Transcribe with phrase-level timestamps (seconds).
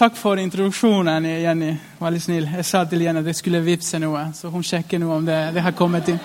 [0.00, 1.74] Takk for introduksjonen, Jenny.
[2.00, 2.46] Veldig snill.
[2.56, 5.36] Jeg sa til Jenny at jeg skulle vippse noe, så hun sjekker nå om det,
[5.52, 6.20] det har kommet inn.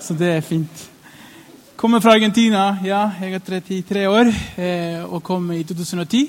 [0.00, 0.86] Så det er fint.
[1.76, 2.78] Kommer fra Argentina.
[2.80, 6.22] Ja, jeg er 33 år eh, og kom i 2010.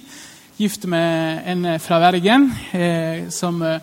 [0.59, 3.79] Gift med en fra Bergen eh, som eh,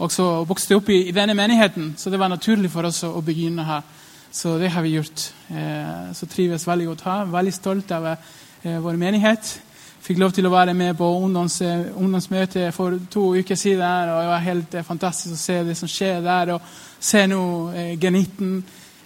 [0.00, 1.92] også vokste opp i, i, denne menigheten.
[2.00, 3.84] Så det var naturlig for oss å, å begynne her.
[4.32, 5.28] Så det har vi gjort.
[5.52, 7.32] Eh, så trives veldig godt her.
[7.36, 9.58] Veldig stolt av eh, vår menighet
[10.08, 13.82] fikk lov til å være med på ungdoms, ungdomsmøte for to uker siden.
[14.08, 16.62] og Det var helt eh, fantastisk å se det som skjer der, og
[17.00, 17.40] se nå
[17.76, 18.54] eh, G19.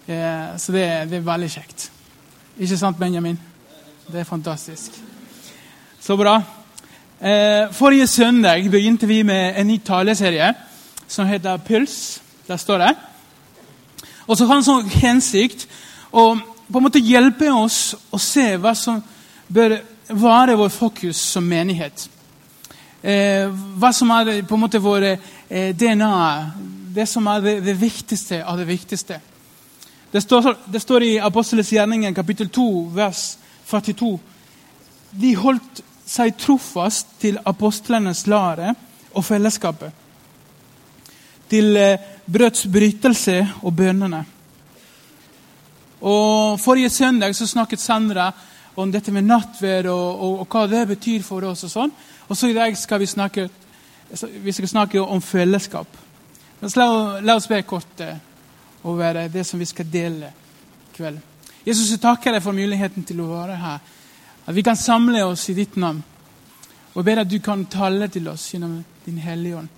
[0.06, 1.88] Eh, så det, det, er veldig kjekt.
[2.54, 3.40] Ikke sant, Benjamin?
[4.06, 5.00] Det er fantastisk.
[5.98, 6.36] Så bra.
[7.18, 10.54] Eh, forrige søndag begynte vi med en ny taleserie
[11.10, 12.20] som heter Puls.
[12.46, 12.92] Der står det.
[14.26, 15.66] Og så har den sånn hensikt
[16.14, 16.36] å
[16.72, 19.02] på en måte hjelpe oss å se hva som
[19.50, 22.08] bør være vår fokus som menighet.
[23.02, 26.16] Eh, hva som er på en måte vår eh, DNA,
[26.94, 29.18] det som er det, det, viktigste av det viktigste.
[30.12, 33.24] Det står, det står i Apostelens gjerninger kapittel 2, vers
[33.66, 34.12] 42.
[35.18, 38.74] De holdt seg trofast til apostlenes lære
[39.16, 39.90] og fellesskapet.
[41.50, 44.24] Til eh, brødsbrytelse og bønnene.
[46.02, 48.30] Og Forrige søndag så snakket Sandra
[48.74, 51.64] om dette med nattverd og, og, og, hva det betyr for oss.
[51.66, 51.92] Og sånn.
[52.28, 53.48] Og så i dag skal vi snakke,
[54.44, 55.98] vi skal snakke om fellesskap.
[56.62, 56.86] La,
[57.20, 58.16] la, oss be kort eh,
[58.86, 61.18] over det som vi skal dele i kveld.
[61.66, 63.82] Jesus, jeg takker deg for muligheten til å være her.
[64.46, 66.00] At vi kan samle oss i ditt navn.
[66.92, 69.68] Og jeg ber at du kan tale til oss gjennom din Hellige Ånd.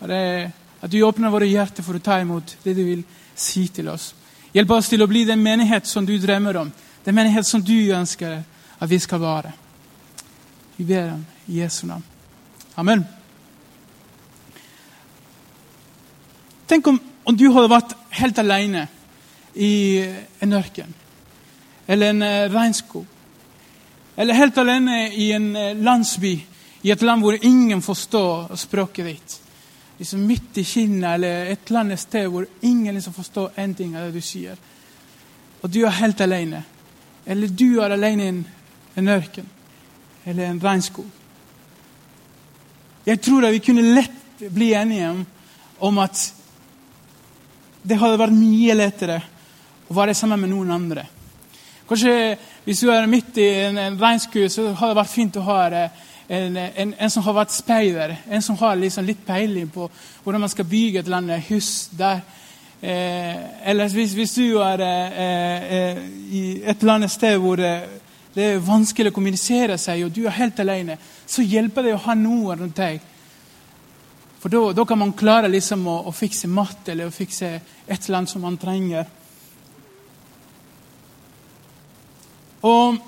[0.00, 3.04] At du åpner våre hjerter for å ta imot det du vil
[3.36, 4.12] si til oss.
[4.56, 6.72] Hjelp oss til å bli den menighet som du drømmer om
[7.12, 8.42] er menighet som du ønsker
[8.80, 9.52] at vi skal være.
[10.76, 12.04] Vi ber om Jesu navn.
[12.76, 13.04] Amen.
[16.66, 18.86] Tenk om, om, du hadde vært helt alene
[19.54, 20.02] i
[20.42, 20.94] en ørken
[21.86, 23.06] eller en uh, regnskog.
[24.16, 26.34] Eller helt alene i en uh, landsby
[26.82, 29.40] i et land hvor ingen forstår språket ditt.
[29.98, 33.94] Liksom midt i Kina eller et eller annet sted hvor ingen liksom forstår en ting
[33.96, 34.58] av det du sier.
[35.62, 36.64] Og du er helt alene.
[37.26, 38.42] Eller du er alene i en,
[38.96, 39.48] en ørken
[40.26, 41.06] eller en regnskog.
[43.06, 45.12] Jeg tror at vi kunne lett bli enige
[45.78, 46.22] om, at
[47.86, 49.20] det hadde vært mye lettere
[49.86, 51.06] å være sammen med noen andre.
[51.86, 55.44] Kanskje Hvis du er midt i en, en regnskog, så hadde det vært fint å
[55.46, 58.16] ha en, en, en som har vært speider.
[58.26, 59.86] En som har liksom litt peiling på
[60.24, 62.24] hvordan man skal bygge et eller annet hus der
[62.80, 66.00] Eh, eller hvis, hvis, du er eh, eh,
[66.30, 67.72] i et eller annet sted hvor det,
[68.34, 72.02] det, er vanskelig å kommunisere seg, og du er helt alene, så hjelper det å
[72.04, 73.00] ha noe rundt deg.
[74.42, 78.18] For da kan man klare liksom å, å, fikse mat eller å fikse et eller
[78.18, 79.08] annet som man trenger.
[82.66, 83.00] Og,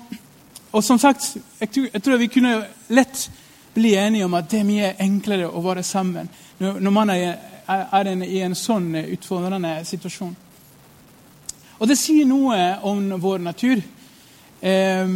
[0.71, 1.29] og som sagt,
[1.61, 2.55] jeg tror, jeg tror, vi kunne
[2.89, 3.29] lett
[3.75, 7.58] bli enige om at det er mye enklere å være sammen når, når man er
[7.69, 10.35] er en, i en sånn utfordrende situasjon.
[11.79, 12.57] Og det sier noe
[12.87, 13.81] om vår natur.
[14.59, 15.11] Eh,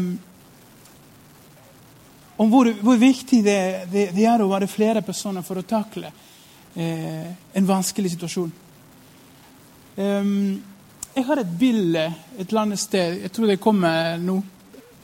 [2.35, 3.59] om hvor, hvor viktig det,
[3.91, 6.09] det, det, er å være flere personer for å takle
[6.75, 8.53] eh, en vanskelig situasjon.
[9.95, 10.31] Eh,
[11.13, 13.19] jeg har et bilde et eller annet sted.
[13.27, 14.39] Jeg tror det kommer nå.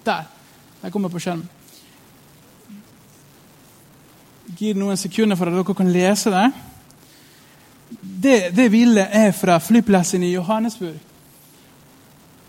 [0.06, 0.24] Der.
[0.80, 1.44] Det kommer på skjermen.
[4.57, 6.48] Gir noen sekunder for at dere kan lese det
[8.24, 10.98] det, det bildet er fra flyplassen i Johannesburg.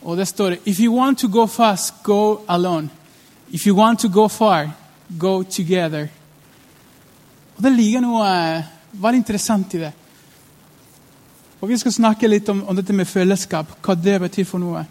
[0.02, 2.90] Og det står If you want to go fast, go alone.
[3.50, 4.70] If you want to go far,
[5.18, 6.06] go together.
[7.56, 9.92] Og Det ligger noe eh, veldig interessant i det.
[11.60, 14.84] Og Vi skal snakke litt om, om dette med fellesskap, hva det betyr for noe.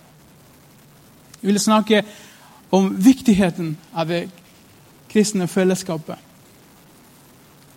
[1.41, 2.03] Vi vil snakke
[2.71, 4.29] om viktigheten av det
[5.09, 6.15] kristne fellesskapet.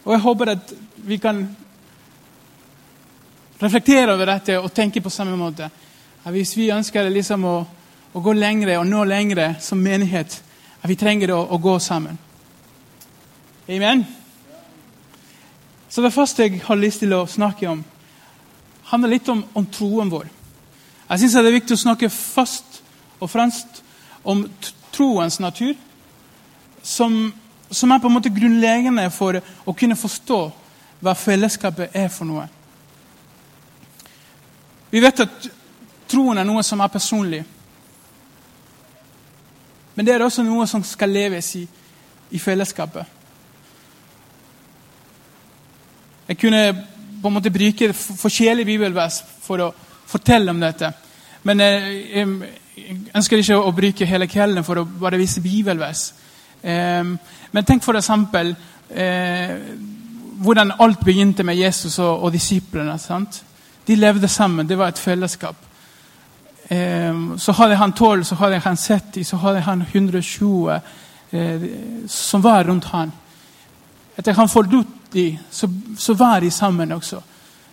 [0.04, 1.46] Og Jeg håper at vi kan
[3.62, 5.68] reflektere over dette og tenke på samme måte.
[6.30, 7.54] Hvis vi ønsker liksom å,
[8.12, 10.38] å, gå lengre og nå lengre som menighet,
[10.82, 12.18] at vi trenger å, å gå sammen.
[13.70, 14.04] Amen?
[15.88, 17.82] Så det første jeg har lyst til å snakke om,
[18.90, 20.26] handler litt om, om troen vår.
[21.08, 22.80] Jeg syns det er viktig å snakke fast
[23.20, 23.82] og fremst
[24.24, 24.46] om
[24.92, 25.74] troens natur,
[26.82, 27.32] som,
[27.70, 30.40] som, er på en måte grunnleggende for å kunne forstå
[31.02, 32.46] hva fellesskapet er for noe.
[34.92, 35.46] Vi vet at
[36.12, 37.40] troen er noe som er personlig.
[39.94, 41.62] Men det er også noe som skal leves i,
[42.36, 43.18] i fellesskapet.
[46.28, 46.60] Jeg kunne
[47.22, 49.70] på en måte bruke forskjellige bibelvers for å
[50.08, 50.90] fortelle om dette.
[51.48, 56.10] Men jeg, jeg ønsker ikke å bruke hele kvelden for å bare vise bibelvers.
[56.62, 58.52] Men tenk for eksempel
[58.88, 59.56] eh,
[60.42, 62.98] hvordan alt begynte med Jesus og, og disiplene.
[63.00, 63.42] Sant?
[63.86, 64.68] De levde sammen.
[64.68, 65.56] Det var et fellesskap.
[67.38, 70.80] Så hadde han 12, så hadde han 70, så hadde han 120
[71.32, 71.62] eh,
[72.06, 73.12] som var rundt han.
[74.16, 75.68] Etter han forlot de, så,
[75.98, 77.20] så, var de sammen også.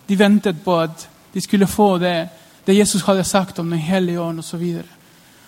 [0.07, 2.29] De ventet på at de skulle få det,
[2.65, 4.63] det Jesus hadde sagt om Den hellige ånd osv.
[4.77, 4.83] Og,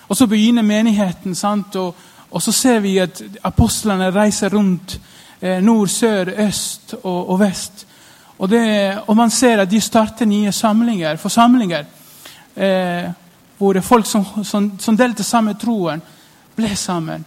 [0.07, 1.75] og så begynner menigheten, sant?
[1.75, 1.95] Og,
[2.31, 4.99] og, så ser vi at apostlene reiser rundt
[5.41, 7.87] eh, nord, sør, øst og, og vest.
[8.41, 8.61] Og, det,
[9.07, 11.85] og, man ser at de starter nye samlinger, forsamlinger.
[12.55, 13.11] Eh,
[13.57, 16.01] hvor folk som, som, som delte samme troen,
[16.57, 17.25] ble sammen.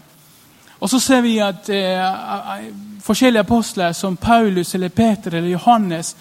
[0.80, 2.64] Og så ser vi at eh,
[3.02, 6.16] forskjellige apostler, som Paulus, eller Peter eller Johannes,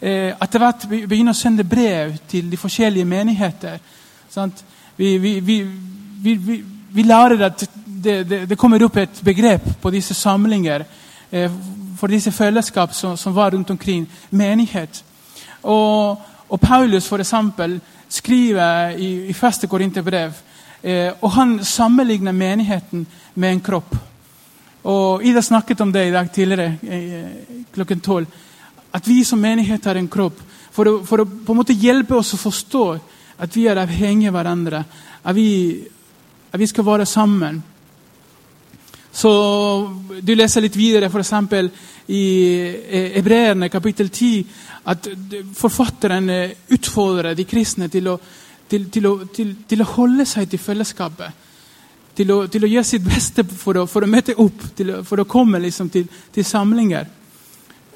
[0.00, 3.80] eh, etter hvert begynner å sende brev til de forskjellige menigheter.
[4.96, 6.60] Vi, vi, vi,
[6.92, 10.84] vi, lærer at det, det, det, kommer opp et begrep på disse samlinger
[11.98, 14.06] for disse fellesskap som, som, var rundt omkring.
[14.30, 15.04] Menighet.
[15.62, 20.32] Og, og Paulus for eksempel, skriver i, i første Korinterbrev
[20.82, 23.96] eh, og han sammenligner menigheten med en kropp.
[24.84, 28.26] Og Ida snakket om det i dag tidligere eh, klokken tolv
[28.94, 30.38] at vi som menighet har en kropp.
[30.74, 32.84] For å, for å, på en måte hjelpe oss å forstå
[33.42, 34.82] at vi er avhengige av hverandre.
[35.24, 35.48] At vi,
[36.52, 37.58] at vi skal være sammen.
[39.14, 39.30] Så
[40.22, 41.32] Du leser litt videre, f.eks.
[42.10, 42.22] i
[43.14, 44.44] Hebreerne kapittel 10,
[44.90, 45.06] at
[45.54, 46.30] forfatteren
[46.74, 48.18] utfordrer de kristne til å,
[48.68, 51.42] til, til, å, til, å holde seg til fellesskapet.
[52.14, 54.66] Til å, å, gjøre sitt beste for å, for møte opp,
[55.06, 57.06] for å komme liksom, til, samlinger.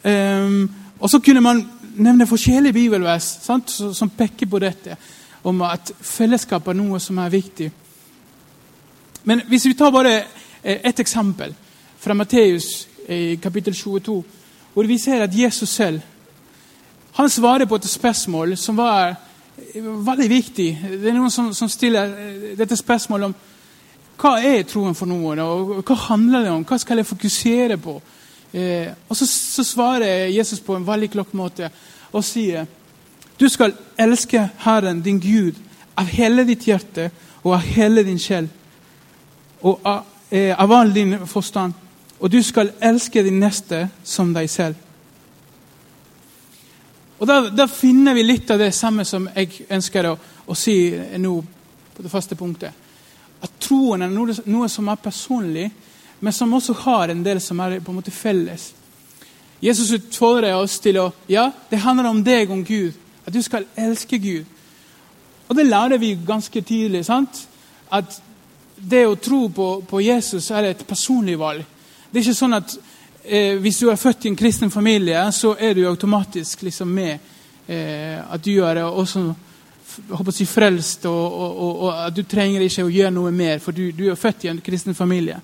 [0.04, 0.62] Um,
[0.98, 1.62] og så kunne man
[1.98, 4.96] nevne forskjellige bibelvers sant, som peker på dette.
[5.42, 7.70] Om at fellesskap er noe som er viktig.
[9.28, 10.20] Men hvis vi tar bare
[10.62, 11.54] eh, ett eksempel
[11.98, 14.22] fra Matteus i kapittel 22,
[14.74, 16.00] hvor vi ser at Jesus selv
[17.18, 19.16] han svarer på et spørsmål som var
[19.82, 20.66] veldig viktig.
[21.02, 23.34] Det er noen som, som stiller eh, dette spørsmålet om
[24.18, 26.62] hva er troen for noen, og hva handler det om?
[26.66, 27.96] Hva skal jeg fokusere på?
[28.52, 31.72] Eh, og så, så, svarer Jesus på en veldig klok måte
[32.08, 32.70] og sier
[33.38, 35.58] du skal elske Herren, din Gud,
[35.98, 37.10] av hele ditt hjerte
[37.42, 38.46] og av hele din sjel
[39.60, 41.72] og av, eh, av all din forstand.
[42.20, 44.76] Og du skal elske din neste som deg selv.
[47.18, 50.76] Og Da, da finner vi litt av det samme som jeg ønsker å, å si
[51.18, 51.34] nå
[51.94, 52.72] på det første punktet.
[53.42, 55.70] At troen er noe, noe som er personlig,
[56.20, 58.72] men som også har en del som er på en måte felles.
[59.62, 62.94] Jesus utfordrer oss til å Ja, det handler om deg, om Gud.
[63.26, 64.46] At du skal elske Gud.
[65.48, 67.04] Og det lærer vi ganske tidlig.
[67.04, 67.48] sant?
[67.90, 68.20] At
[68.78, 71.64] det å tro på, på Jesus er et personlig valg.
[72.10, 72.76] Det er ikke sånn at
[73.24, 77.34] eh, hvis du er født i en kristen familie, så er du automatisk liksom med.
[77.66, 79.26] Eh, at du er også
[80.08, 83.32] håper å si, frelst, og, og, og, og, at du trenger ikke å gjøre noe
[83.34, 85.40] mer, for du, du er født i en kristen familie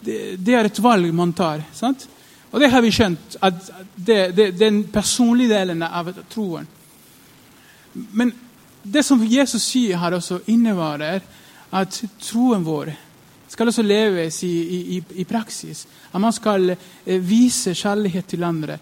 [0.00, 1.62] det, det, er et valg man tar.
[1.74, 2.06] Sant?
[2.50, 6.68] Og det har vi skjønt, at det, det, den personlige delen av troen.
[7.92, 8.32] Men
[8.82, 11.20] det som Jesus sier her, også innebærer
[11.72, 12.92] at troen vår
[13.48, 14.52] skal også leves i,
[14.96, 15.86] i, i praksis.
[16.12, 18.78] At man skal eh, vise kjærlighet til andre.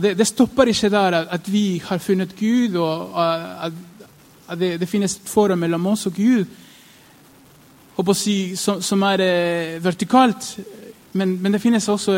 [0.00, 3.12] Det, det, stopper ikke der at, vi har funnet Gud, og
[3.66, 3.72] at,
[4.48, 6.44] at det, det, finnes et forhold mellom oss og Gud
[8.14, 10.58] si, som, som, er eh, vertikalt.
[11.12, 12.12] Men, men, det finnes også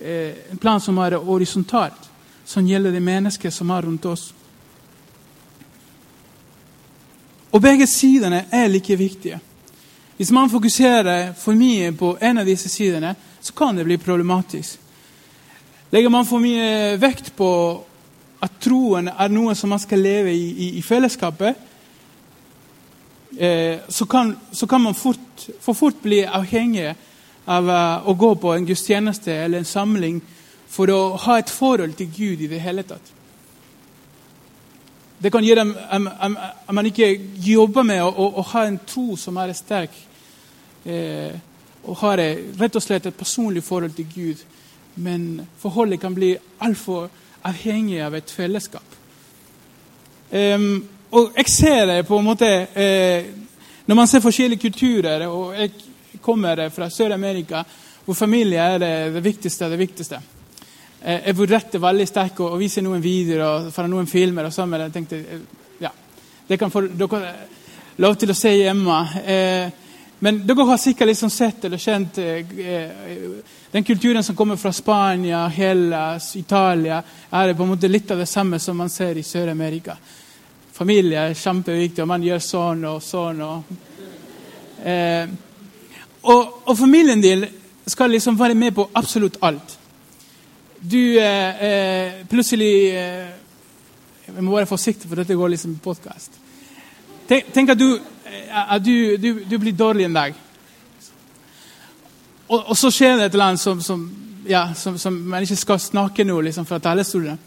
[0.00, 2.10] eh, en plan som er horisontalt,
[2.44, 4.34] som gjelder de mennesker som er rundt oss.
[7.52, 9.40] Og begge sidene er like viktige.
[10.16, 14.78] Hvis man fokuserer for mye på en av disse sidene, så kan det bli problematisk.
[15.90, 17.50] Legger man for mye vekt på
[18.42, 21.56] at troen er noe som man skal leve i, i, i fellesskapet,
[23.36, 26.94] Eh, så kan, så kan, man fort, for fort bli avhengig
[27.44, 30.18] av uh, å gå på en gudstjeneste eller en samling
[30.68, 33.12] for å ha et forhold til Gud i det hele tatt.
[35.18, 37.08] Det kan gjøre at man ikke
[37.42, 39.96] jobber med å, å, å, ha en tro som er sterk,
[40.86, 41.34] eh,
[41.88, 42.22] og har
[42.60, 44.44] rett og slett et personlig forhold til Gud.
[45.02, 47.08] Men forholdet kan bli altfor
[47.48, 48.96] avhengig av et fellesskap.
[50.30, 50.70] Eh,
[51.10, 53.28] og jeg ser det på en måte eh,
[53.88, 55.70] Når man ser forskjellige kulturer og Jeg
[56.20, 57.62] kommer fra Sør-Amerika,
[58.04, 60.18] hvor familie er det, det viktigste det viktigste.
[61.02, 64.44] Eh, jeg vurderte veldig sterkt å vise noen videoer fra noen filmer.
[64.44, 65.40] og sånn, men jeg tenkte, eh,
[65.80, 65.90] ja,
[66.48, 67.34] det kan få dere
[67.98, 68.98] lov til å se hjemme.
[69.24, 69.70] Eh,
[70.20, 72.44] men dere har sikkert liksom sett eller kjent eh,
[73.70, 77.02] den kulturen som kommer fra Spania, Hellas, Italia.
[77.30, 79.96] er på en måte litt av det samme som man ser i Sør-Amerika.
[80.72, 83.40] Familie er kjempeviktig, og man gjør sånn og sånn.
[83.42, 83.62] Og,
[84.84, 85.28] eh,
[86.22, 87.46] og, og familien din
[87.86, 89.77] skal liksom være med på absolutt alt.
[90.80, 93.30] Du eh, eh, plutselig eh,
[94.26, 96.36] Jeg må være forsiktig, for dette går liksom podkast.
[97.28, 97.96] Tenk, tenk, at, du,
[98.28, 100.36] eh, at du, du, du, blir dårlig en dag.
[102.48, 104.04] Og, og, så skjer det et eller annet som, som,
[104.46, 107.40] ja, som, som man ikke skal snakke nå liksom, fra talerstolen.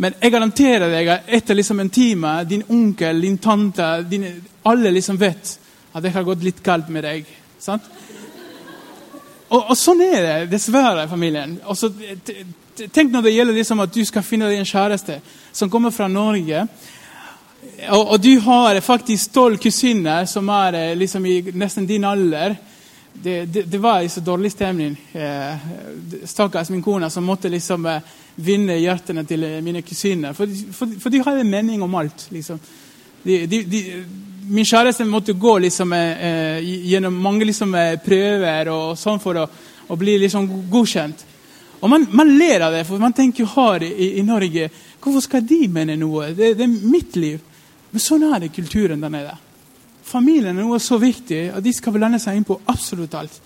[0.00, 4.28] Men jeg garanterer deg at etter liksom en time, din onkel, din tante, din,
[4.70, 5.56] alle liksom vet
[5.90, 7.26] at det har gått litt kaldt med deg.
[7.58, 7.90] sant?
[9.50, 11.56] Og, og, sånn er det dessverre familien.
[11.66, 11.90] Også,
[12.94, 15.18] tenk når det gjelder liksom at du skal finne deg en kjæreste
[15.52, 16.62] som kommer fra Norge.
[17.90, 22.54] Og, og du har faktisk tolv kusiner som er eh, liksom i nesten din alder.
[23.12, 24.94] Det, det, det var så dårlig stemning.
[25.12, 25.68] Eh,
[26.30, 28.06] Stakkars min kone som måtte liksom eh,
[28.40, 30.36] vinne hjertene til mine kusiner.
[30.36, 32.28] For, for, for de hadde en mening om alt.
[32.30, 32.60] liksom.
[33.24, 33.82] De, de, de,
[34.50, 36.58] min kjæreste måtte gå liksom, eh,
[36.90, 39.46] gjennom mange liksom, eh, prøver og sånn for å,
[39.88, 41.24] å bli liksom, godkjent.
[41.80, 44.68] Og man, man, ler av det, for man tenker jo her i, i, Norge
[45.00, 46.34] Hvorfor skal de mene noe?
[46.36, 47.38] Det, det, er mitt liv.
[47.90, 49.32] Men sånn er det kulturen der nede.
[50.04, 53.38] Familien er noe så viktig og de skal blande seg inn på absolutt alt.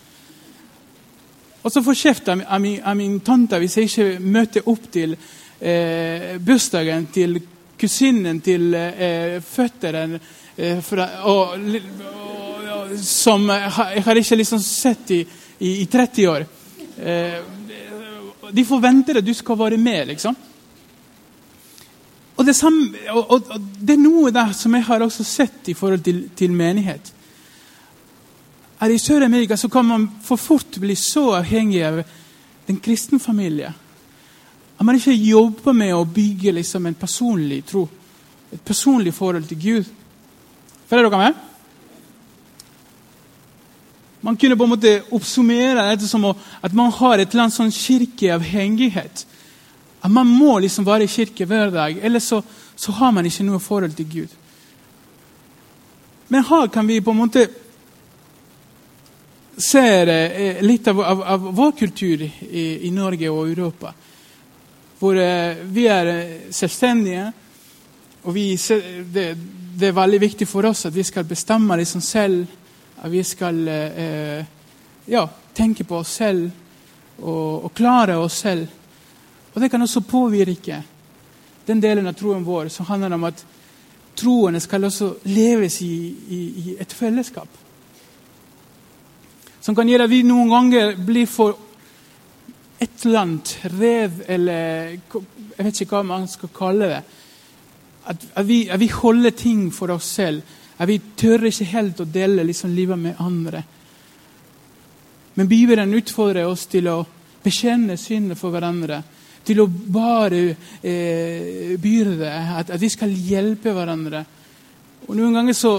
[1.63, 5.15] Og så får kjeft av, av, av, min tante hvis jeg ikke møter opp til
[5.15, 7.39] eh, bursdagen til
[7.79, 10.19] kusinen til eh, føtteren
[10.57, 10.93] Eh,
[11.25, 15.21] og, og, som jeg har ikke liksom sett i,
[15.59, 16.47] i, i 30 år.
[16.99, 17.39] Eh,
[18.55, 20.37] de forventer at du skal være med, liksom.
[22.35, 23.47] Og det, samme, og
[23.79, 27.13] det, er noe der som jeg har også sett i forhold til, til menighet.
[28.81, 32.01] Her I Sør-Amerika så kan man for fort bli så avhengig av
[32.67, 33.71] den kristne familie.
[34.79, 37.87] At man ikke jobber med å bygge liksom en personlig tro.
[38.53, 39.93] Et personlig forhold til Gud.
[40.89, 41.43] Følger dere med?
[44.25, 47.75] Man kunne på en måte oppsummere dette som at man har et eller annet sånn
[47.75, 49.27] kirkeavhengighet.
[50.05, 52.41] At man må liksom være i kirke hver dag, ellers så,
[52.77, 54.33] så har man ikke noe forhold til Gud.
[56.33, 57.45] Men her kan vi på en måte
[59.61, 63.93] se eh, litt av, av, av, vår kultur i, i, Norge og Europa.
[64.99, 66.11] Hvor eh, vi er
[66.49, 67.29] selvstendige,
[68.25, 68.49] og vi,
[69.13, 69.29] det,
[69.75, 72.47] det er veldig viktig for oss at vi skal bestemme liksom selv.
[73.03, 74.45] At vi skal eh,
[75.11, 76.51] ja, tenke på oss selv
[77.19, 78.69] og, og, klare oss selv.
[79.55, 80.83] Og Det kan også påvirke
[81.67, 83.45] den delen av troen vår som handler om at
[84.15, 85.95] troen skal også leves i,
[86.29, 87.49] i, i et fellesskap.
[89.61, 91.57] Som kan gjøre at vi noen ganger blir for
[92.81, 97.05] et eller annet rev, eller jeg vet ikke hva man skal kalle det
[98.05, 100.43] at, at, vi, at, vi, holder ting for oss selv.
[100.77, 103.63] At vi tør ikke helt å dele liksom, livet med andre.
[105.35, 106.99] Men Bibelen utfordrer oss til å
[107.45, 109.01] bekjenne synet for hverandre.
[109.45, 110.43] Til å bare
[110.81, 112.31] eh, byrde.
[112.31, 114.25] At, at, vi skal hjelpe hverandre.
[115.09, 115.75] Og Noen ganger så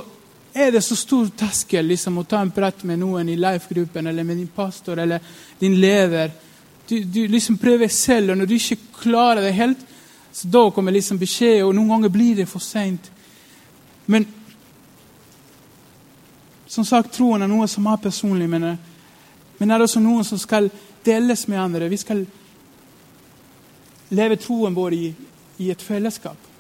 [0.56, 4.24] er det så stor terskel liksom, å ta en prat med noen i life-gruppen eller
[4.24, 5.24] med din pastor eller
[5.60, 6.32] din leder.
[6.88, 9.82] Du, du liksom prøver selv, og når du ikke klarer det helt,
[10.36, 13.06] så Da kommer liksom beskjed, og noen ganger blir det for seint.
[14.06, 14.26] Men
[16.68, 18.50] som sagt, troen er noe som er personlig.
[18.52, 18.74] Men,
[19.58, 20.68] men er det også noe som skal
[21.08, 21.88] deles med andre.
[21.88, 22.26] Vi skal
[24.12, 25.06] leve troen vår i,
[25.64, 26.52] i et fellesskap.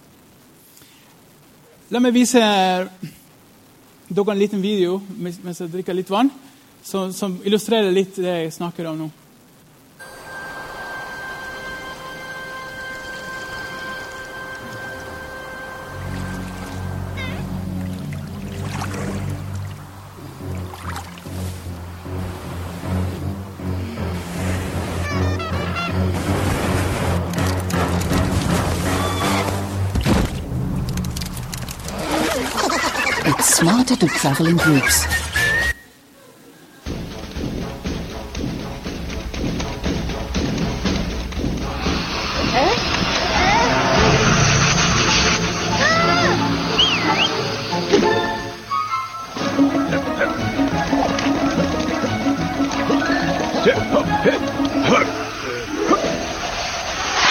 [1.91, 6.31] La meg vise dere en liten video mens jeg drikker litt vann,
[6.79, 9.11] som, som illustrerer litt det jeg snakker om nå.
[33.95, 35.05] started to travel in groups.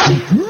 [0.07, 0.44] Mm-hmm.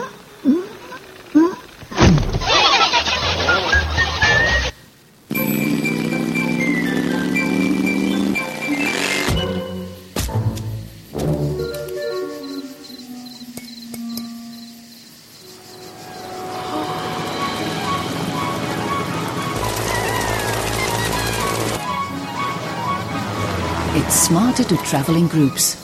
[24.54, 25.83] Smarter to travel in groups.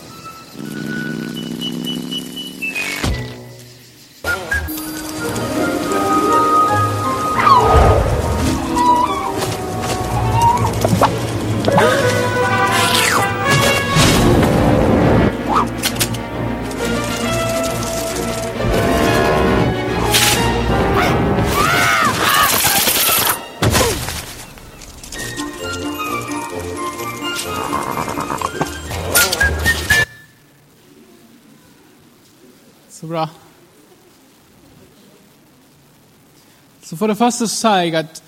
[37.00, 38.19] For det første sa jeg at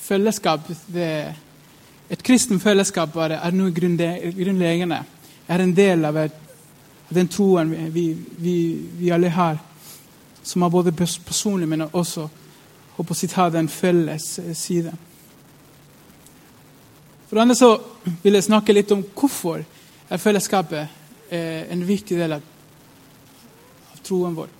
[0.00, 1.34] fellesskap det,
[2.08, 5.02] Et kristen fellesskap er, er noe grunnleggende.
[5.48, 6.38] Er en del av et,
[7.12, 8.06] den troen vi,
[8.40, 8.54] vi,
[8.96, 9.58] vi, alle har,
[10.42, 12.24] som er både personlig, men også
[12.96, 14.94] håper å si, har den felles eh, side.
[17.28, 17.74] For det andre så
[18.22, 19.60] vil jeg snakke litt om hvorfor
[20.08, 22.48] er fellesskapet eh, en viktig del av
[24.00, 24.57] troen vår.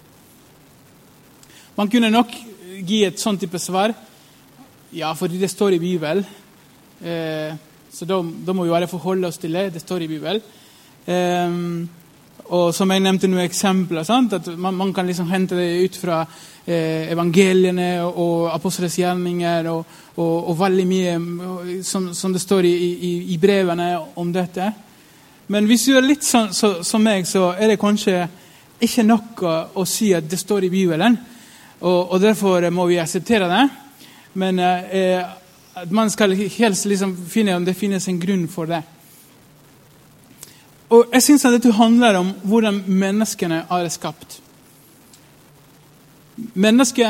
[1.78, 2.32] Man kunne nok
[2.82, 3.92] gi et sånt type svar.
[4.90, 6.24] Ja, fordi det står i Bibelen.
[6.98, 7.54] Eh,
[7.92, 9.68] så da, må vi bare forholde oss til det.
[9.76, 10.42] Det står i Bibelen.
[11.06, 11.54] Eh,
[12.48, 14.02] og som jeg nevnte noen eksempler.
[14.02, 14.34] Sant?
[14.40, 16.18] At man, man kan liksom hente det ut fra
[16.66, 22.42] eh, evangeliene og, og apostlenes gjerninger og, og, og veldig mye eh, som, som det
[22.42, 24.72] står i, i, i brevene om dette.
[25.46, 28.24] Men hvis du er litt sånn så, som meg, så er det kanskje
[28.82, 29.46] ikke nok
[29.78, 31.14] å si at det står i Bibelen.
[31.80, 33.64] Og, og derfor må vi akseptere det.
[34.38, 35.22] Men eh,
[35.82, 38.82] at man skal helst liksom finne om det finnes en grunn for det.
[40.88, 44.38] Og jeg syns dette handler om hvordan menneskene er skapt.
[46.54, 47.08] Mennesker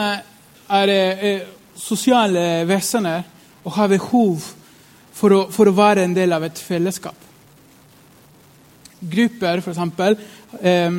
[0.69, 1.47] er, er
[1.79, 3.23] sosiale vesener
[3.65, 4.49] og har behov
[5.15, 7.27] for å, for å være en del av et fellesskap.
[8.99, 10.27] Grupper, f.eks.,
[10.61, 10.99] eh,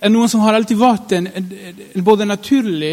[0.00, 2.92] er noe som har alltid vært en, en, både naturlig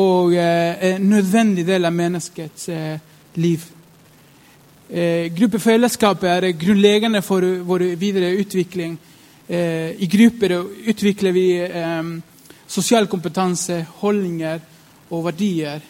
[0.00, 2.98] og eh, en nødvendig del av menneskets eh,
[3.40, 3.64] liv.
[4.90, 8.98] Eh, gruppefellesskapet er grunnleggende for vår videre utvikling.
[9.48, 10.58] Eh, I grupper
[10.90, 12.12] utvikler vi eh,
[12.66, 14.60] sosial kompetanse, holdninger
[15.10, 15.80] og verdier.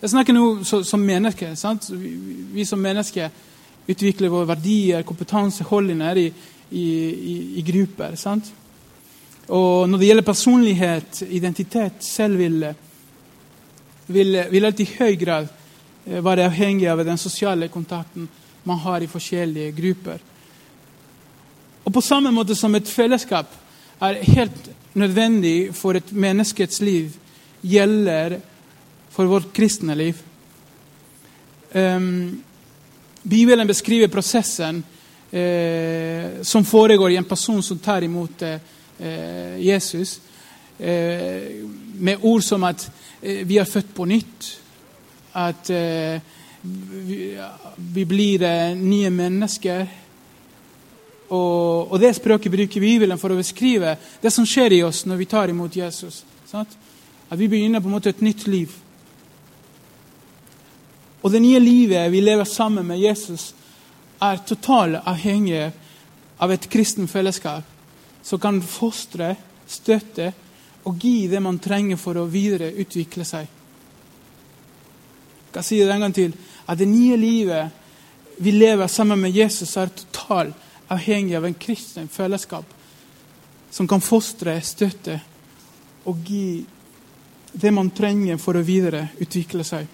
[0.00, 1.54] Jeg snakker nå så, som mennesker.
[1.54, 1.90] sant?
[1.92, 2.14] Vi,
[2.54, 3.28] vi som mennesker
[3.90, 6.26] utvikler våre verdier, kompetanse, holdninger i,
[6.70, 6.86] i,
[7.34, 8.14] i, i grupper.
[8.16, 8.52] sant?
[9.50, 12.74] Og når det gjelder personlighet, identitet, selvvilje,
[14.10, 15.48] vil, vil alltid i høy grad
[16.06, 18.28] eh, være avhengig av den sosiale kontakten
[18.68, 20.20] man har i forskjellige grupper.
[21.84, 23.50] Og på samme måte som et fellesskap
[24.00, 27.16] er helt nødvendig for et menneskets liv,
[27.62, 28.38] gjelder
[29.10, 30.18] for vårt kristne liv.
[31.72, 32.42] Um,
[33.22, 38.60] Bibelen beskriver prosessen uh, som foregår i en person som tar imot eh,
[39.00, 40.20] Jesus,
[40.78, 41.64] eh,
[42.00, 42.90] med ord som at
[43.22, 44.50] eh, vi er født på nytt,
[45.36, 46.20] at eh,
[47.76, 49.86] vi, blir eh, nye mennesker.
[51.30, 55.20] Og, og det språket bruker Bibelen for å beskrive det som skjer i oss når
[55.20, 56.24] vi tar imot Jesus.
[56.50, 56.72] Sant?
[57.30, 58.72] At vi begynner på en måte et nytt liv.
[61.20, 63.52] Og det nye livet vi lever sammen med Jesus,
[64.20, 65.70] er totalt avhengig
[66.40, 67.79] av et kristen fellesskap
[68.22, 69.34] som kan fostre,
[69.68, 70.32] støtte
[70.88, 73.46] og gi det man trenger for å videreutvikle seg.
[75.46, 76.34] Jeg kan si det en gang til.
[76.66, 77.78] At det nye livet
[78.40, 82.64] vi lever sammen med Jesus, er totalt avhengig av en kristen fellesskap
[83.70, 85.20] som kan fostre, støtte
[86.10, 86.64] og gi
[87.52, 89.86] det man trenger for å videreutvikle seg.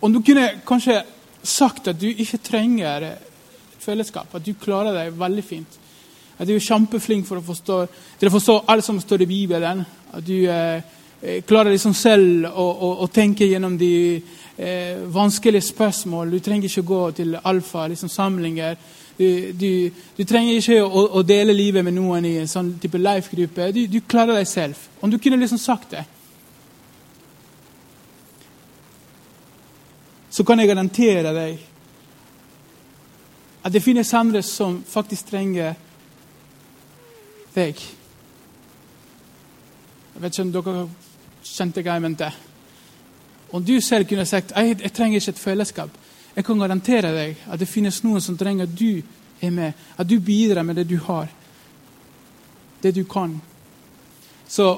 [0.00, 0.98] Om du kunne kanskje
[1.42, 3.06] sagt at du ikke trenger
[3.84, 5.80] fellesskap, at du klarer deg veldig fint,
[6.38, 7.78] at du er kjempeflink for å forstå,
[8.18, 10.82] til å forstå alt som står i Bibelen, at du eh,
[11.22, 13.94] eh, klarer liksom selv å, å, å tenke gjennom de
[14.56, 16.34] eh, vanskelige spørsmål.
[16.34, 18.76] Du trenger ikke gå til alfa liksom samlinger.
[19.18, 19.70] Du, du,
[20.16, 23.70] du trenger ikke å, å, dele livet med noen i en sånn type life-gruppe.
[23.74, 24.88] Du, du, klarer deg selv.
[25.00, 26.04] Om du kunne liksom sagt det
[30.34, 31.73] Så kan jeg garantere deg
[33.64, 35.74] at det finnes andre som faktisk trenger
[37.54, 37.80] deg.
[40.14, 40.88] Jeg vet ikke om dere
[41.44, 42.28] kjente hva jeg mente.
[43.54, 46.00] Om du selv kunne sagt jeg, jeg trenger ikke et fellesskap,
[46.34, 49.02] jeg kan garantere deg at det finnes noen som trenger at du
[49.40, 51.30] er med, at du bidrar med det du har,
[52.82, 53.40] det du kan.
[54.48, 54.76] Så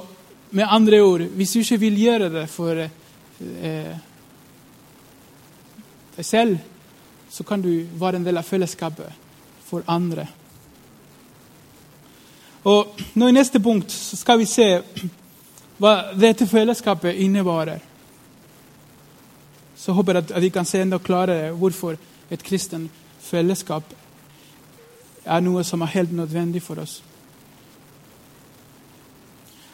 [0.50, 3.96] med andre ord, hvis du ikke vil gjøre det for eh,
[6.16, 6.58] deg selv,
[7.36, 9.12] så kan du være en del av fellesskapet
[9.68, 10.24] for andre.
[12.64, 14.68] Og nå I neste punkt skal vi se
[15.76, 17.82] hva dette fellesskapet innebærer.
[19.76, 21.98] Så håper jeg at vi kan se enda klarere hvorfor
[22.32, 22.88] et kristen
[23.20, 23.92] fellesskap
[25.26, 27.02] er noe som er helt nødvendig for oss.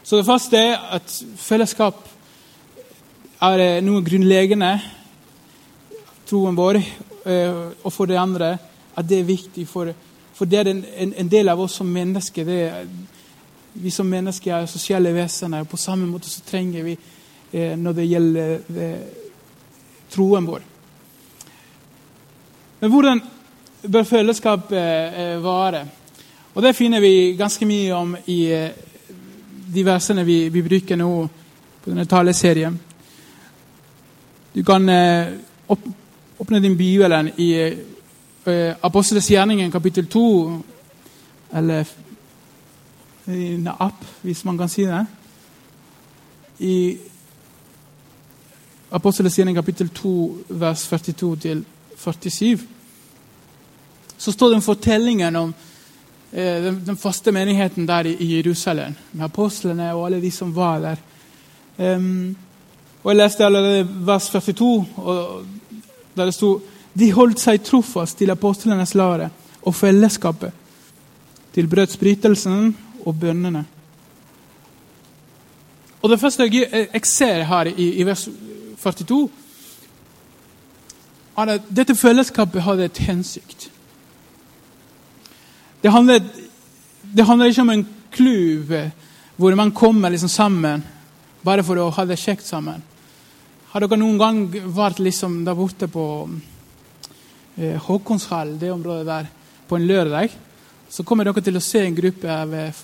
[0.03, 2.03] Så det første er at fellesskap
[3.41, 4.75] er noe grunnleggende
[6.27, 6.81] troen vår.
[7.25, 8.57] Eh, og for det andre
[8.95, 9.89] at det er viktig, for,
[10.33, 10.83] for det er en,
[11.17, 12.49] en, del av oss som mennesker.
[12.49, 12.85] Er,
[13.73, 15.63] vi som mennesker er sosiale vesener.
[15.63, 16.97] På samme måte så trenger vi
[17.51, 19.01] eh, når det gjelder eh,
[20.13, 20.69] troen vår.
[22.79, 23.21] Men hvordan
[23.81, 25.85] bør fellesskapet eh, vare?
[26.53, 28.69] Og Det finner vi ganske mye om i eh,
[29.73, 31.09] de versene vi, vi, bruker nå
[31.81, 32.75] på denne taleserien.
[34.53, 35.33] Du kan eh,
[35.67, 35.87] opp,
[36.37, 37.51] åpne din bibelen i
[38.45, 40.61] eh, Apostles gjerninger kapittel 2,
[41.53, 41.85] eller
[43.27, 45.05] i en app, hvis man kan si det.
[46.59, 46.97] I
[48.91, 51.65] Apostles gjerning kapittel 2, vers 42 til
[51.97, 52.59] 47
[54.17, 55.53] så står om fortellingen om
[56.31, 60.53] eh, den, den, faste menigheten der i, i, Jerusalem, med apostlene og alle de som
[60.55, 61.01] var der.
[61.77, 62.35] Um,
[63.03, 65.45] og Jeg leste allerede vers 42, og
[66.15, 66.57] der det sto
[66.93, 69.29] de holdt seg trofast til apostlenes lære
[69.63, 70.51] og fellesskapet,
[71.53, 73.65] til brødsbrytelsen og bønnene.
[76.03, 78.27] Og Det første jeg, ser her i, i vers
[78.83, 79.29] 42,
[81.37, 83.71] er at dette fellesskapet hadde et hensikt.
[85.83, 86.19] Det handler,
[87.17, 88.73] det handler ikke om en kluv
[89.35, 90.83] hvor man kommer liksom sammen
[91.43, 92.83] bare for å ha det kjekt sammen.
[93.73, 96.05] Har dere noen gang vært liksom der borte på
[97.57, 99.29] eh, Håkonshall, det området der,
[99.65, 100.35] på en lørdag?
[100.93, 102.83] Så kommer dere til å se en gruppe av eh,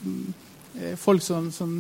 [0.98, 1.76] folk som, som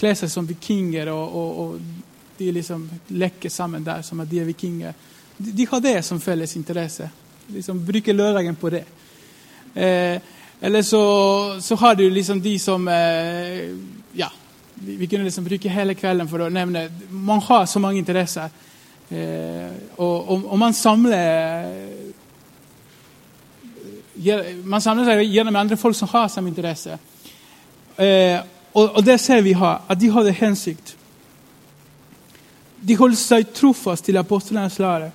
[0.00, 4.42] kler seg som vikinger, og, og, og de liksom leker sammen der som at de
[4.42, 4.98] er vikinger.
[5.36, 7.06] De, de har det som felles interesse.
[7.54, 8.82] Liksom Bruker lørdagen på det.
[9.78, 10.18] Eh,
[10.58, 11.04] eller så,
[11.62, 13.70] så, har du liksom de som eh,
[14.18, 14.32] Ja,
[14.80, 18.48] vi, kunne liksom bruke hele kvelden for å nevne Man har så mange interesser.
[19.10, 21.66] Eh, og, og, og, man samler
[24.64, 26.98] Man samler seg gjennom andre folk som har samme interesse.
[27.96, 28.40] Eh,
[28.74, 30.94] og, og, det ser vi her, at de hadde hensikt.
[32.80, 35.10] De holdt seg trofast til apostlenes lære.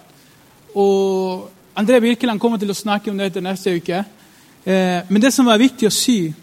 [0.76, 4.04] Og André Birkeland kommer til å snakke om dette neste uke.
[4.66, 6.34] Eh, men det som var viktig å si,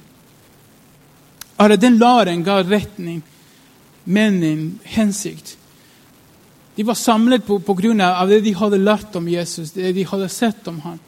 [1.57, 3.23] at den læren ga retning,
[4.05, 5.57] mening, hensikt.
[6.77, 10.07] De var samlet på, på grunn av det de hadde lært om Jesus, det de
[10.09, 10.99] hadde sett om ham.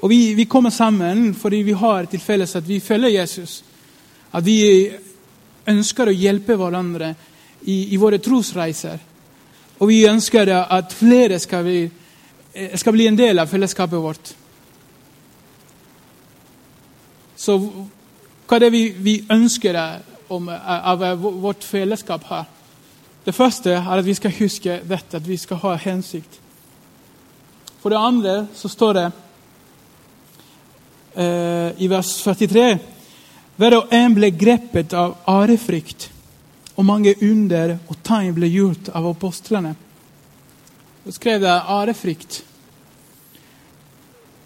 [0.00, 3.62] Og vi, vi, kommer sammen fordi vi har til felles at vi følger Jesus.
[4.32, 4.88] At vi
[5.68, 7.12] ønsker å hjelpe hverandre
[7.66, 8.98] i, i våre trosreiser.
[9.78, 11.82] Og vi ønsker at flere skal bli,
[12.78, 14.32] skal bli en del av fellesskapet vårt.
[17.38, 17.58] Så
[18.48, 19.76] hva er det vi, vi ønsker
[20.32, 22.46] om, av vårt fellesskap her?
[23.24, 26.38] Det første er at vi skal huske dette, at vi skal ha hensikt.
[27.82, 29.04] For det andre så står det
[31.12, 32.70] eh, i vers 43
[33.58, 36.08] Hver og en ble grepet av arefrykt,
[36.78, 39.74] og mange under og tegn ble gjort av apostlene.
[41.04, 42.44] Så skrev det arefrykt.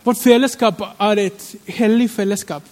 [0.02, 2.64] Vårt fellesskap er et hellig fellesskap.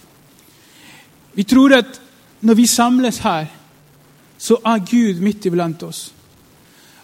[1.33, 2.01] Vi tror at
[2.41, 3.45] når vi samles her,
[4.37, 6.13] så er Gud midt iblant oss.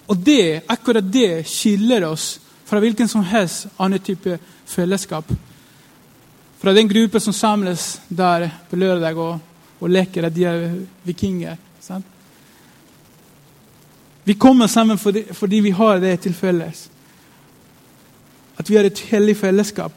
[0.07, 5.29] Og det, akkurat det skiller oss fra hvilken som helst annen type fellesskap.
[6.57, 9.39] Fra den gruppe som samles der på lørdag og,
[9.79, 10.65] og leker at de er
[11.05, 11.55] vikinger.
[11.79, 12.05] Sant?
[14.25, 16.89] Vi kommer sammen fordi, fordi vi har det til felles.
[18.57, 19.91] At vi har et hellig fellesskap.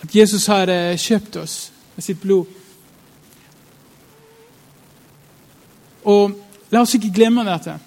[0.00, 2.46] At Jesus har eh, kjøpt oss med sitt blod.
[6.04, 6.34] Og
[6.70, 7.78] la oss ikke glemme dette.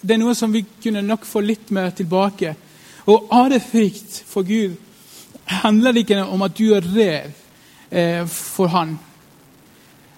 [0.00, 2.54] Det er noe som vi kunne nok få litt med tilbake.
[3.08, 3.30] Og
[3.70, 4.76] frykt for Gud
[5.48, 7.32] handler ikke om at du er redd
[7.90, 8.98] eh, for Han,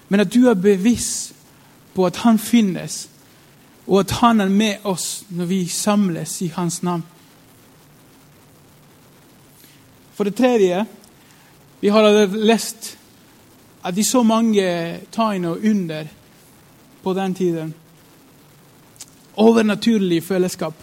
[0.09, 1.33] men at du er bevisst
[1.93, 3.09] på at Han finnes,
[3.87, 7.03] og at Han er med oss når vi samles i Hans navn.
[10.13, 10.85] For det tredje
[11.81, 12.97] vi har lest
[13.81, 14.65] at de så mange
[15.11, 16.07] tegn og under
[17.01, 17.73] på den tiden.
[19.35, 20.73] Overnaturlig fellesskap.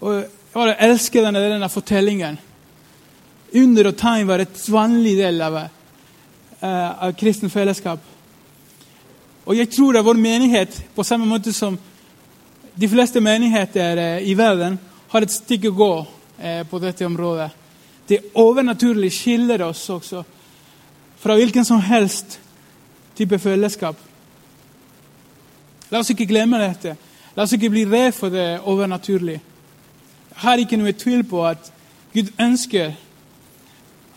[0.00, 2.38] Og Jeg elsker denne, denne fortellingen.
[3.54, 5.58] Under og tegn var et vanlig del av,
[6.62, 8.00] uh, av kristen fellesskap.
[9.44, 11.78] Og jeg tror at vår menighet, på samme måte som
[12.74, 17.50] de fleste menigheter uh, i verden, har et stykke å gå uh, på dette området.
[18.08, 20.22] Det overnaturlige skiller oss også
[21.18, 22.38] fra hvilken som helst
[23.16, 23.96] type fellesskap.
[25.90, 26.94] La oss ikke glemme dette.
[27.36, 29.40] La oss ikke bli redd for det overnaturlige.
[30.30, 31.72] Jeg har ikke noe tvil på at
[32.14, 32.94] Gud ønsker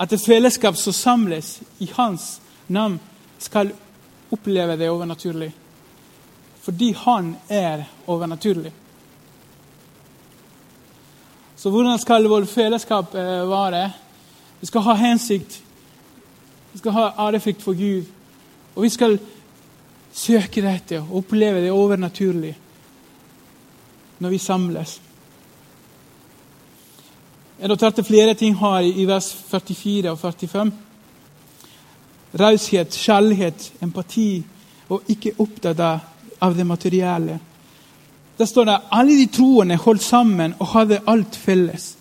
[0.02, 3.00] at et fellesskap som samles i Hans navn,
[3.40, 3.72] skal
[4.32, 5.54] oppleve det overnaturlige.
[6.62, 8.72] Fordi Han er overnaturlig.
[11.62, 13.92] Så hvordan skal vårt fellesskap eh, være?
[14.60, 15.60] Vi skal ha hensikt.
[16.74, 18.08] Vi skal ha ærefrykt for Gud.
[18.76, 19.20] Og vi skal
[20.14, 22.56] søke dette og oppleve det overnaturlig
[24.20, 24.96] når vi samles.
[27.60, 30.72] Jeg noterte flere ting her i vers 44 og 45.
[32.40, 34.44] Raushet, kjærlighet, empati
[34.90, 35.80] og ikke opptatt
[36.42, 37.40] av det materielle.
[38.38, 41.98] Der står det alle de troende holdt sammen og hadde alt felles.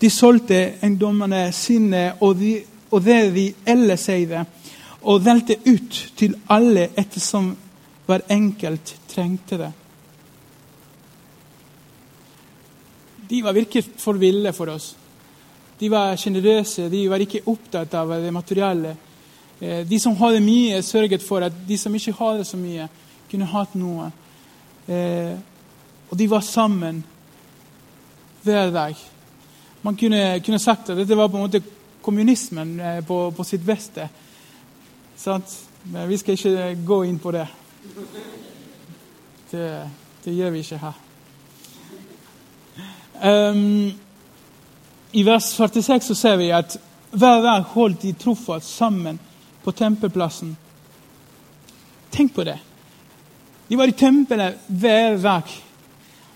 [0.00, 2.58] De solgte eiendommene sine og, de,
[2.90, 4.44] og det de ellers eide,
[5.04, 7.54] og delte ut til alle ettersom
[8.06, 9.70] hver enkelt trengte det.
[13.30, 14.94] De var virkelig for ville for oss.
[15.80, 18.94] De var sjenerøse, de var ikke opptatt av det materielle.
[19.60, 22.88] Eh, de som hadde mye, sørget for at de som ikke hadde så mye,
[23.30, 24.10] kunne hatt noe.
[26.14, 27.00] Og de var sammen
[28.42, 28.96] hver dag.
[29.82, 31.60] Man kunne, kunne, sagt at dette var på en måte
[32.06, 34.06] kommunismen eh, på, på sitt beste.
[35.18, 35.56] Sant?
[35.90, 37.48] Men vi skal ikke gå inn på det.
[39.50, 39.66] Det,
[40.22, 41.02] det gjør vi ikke her.
[43.24, 43.90] Um,
[45.18, 46.78] I vers 46 så ser vi at
[47.10, 49.18] hver dag holdt de trofast sammen
[49.66, 50.54] på tempelplassen.
[52.14, 52.60] Tenk på det.
[53.66, 55.60] De var i tempelet hver dag.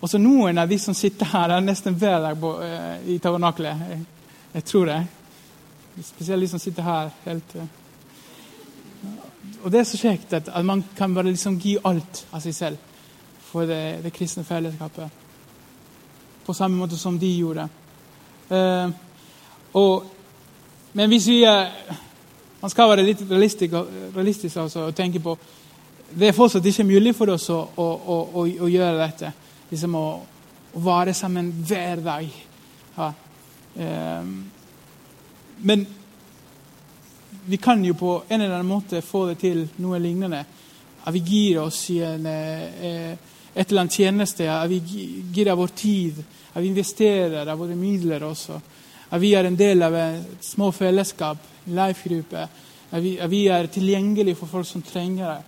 [0.01, 3.81] Og så Noen av de som sitter her, er nesten hver dag uh, i tabernaklet.
[3.91, 4.05] Jeg,
[4.55, 4.99] jeg, tror det.
[6.07, 7.11] Spesielt de som sitter her.
[7.25, 7.57] helt...
[7.57, 7.65] Uh.
[9.63, 12.55] Og Det er så kjekt at, at man kan bare liksom gi alt av seg
[12.55, 12.77] selv
[13.49, 15.11] for det, det, kristne fellesskapet.
[16.47, 17.67] På samme måte som de gjorde.
[18.51, 18.91] Uh,
[19.75, 20.07] og,
[20.93, 21.45] men hvis vi
[22.59, 23.75] Man skal være litt realistisk,
[24.17, 25.37] realistisk altså, og tenke på
[26.11, 29.31] Det er fortsatt ikke mulig for oss å, å, å, å gjøre dette
[29.71, 30.07] liksom å,
[30.73, 32.29] å være sammen hver dag.
[32.97, 33.13] Ja.
[33.79, 34.31] Eh,
[35.59, 35.87] men
[37.49, 40.45] vi kan jo på en eller annen måte få det til noe lignende.
[41.05, 43.13] At vi gir oss i en, eh,
[43.55, 44.49] et eller annet tjeneste.
[44.51, 44.83] At vi
[45.33, 46.25] gir av vår tid.
[46.53, 48.61] At vi investerer av våre midler også.
[49.11, 52.49] At vi er en del av et små fellesskap, en life-gruppe.
[52.91, 55.43] At, at, vi er tilgjengelige for folk som trenger det.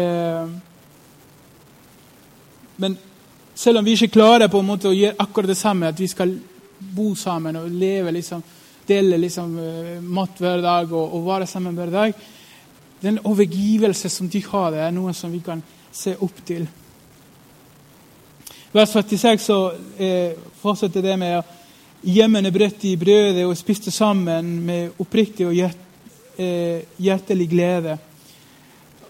[0.00, 0.48] Eh,
[2.80, 2.96] men
[3.54, 6.08] selv om vi ikke klarer på en måte å gjøre akkurat det samme, at vi
[6.08, 6.32] skal
[6.80, 8.42] bo sammen og leve liksom,
[8.88, 12.14] dele liksom, uh, mat hver dag og, og, være sammen hver dag
[13.02, 15.62] Den overgivelse som de har, det er noe som vi kan
[15.92, 16.66] se opp til.
[18.72, 19.56] Vers 46 så
[19.96, 21.54] eh, fortsetter det med at
[22.04, 25.80] hjemmene brøt i brødet og spiste sammen med oppriktig og hjert,
[26.36, 27.96] eh, hjertelig glede.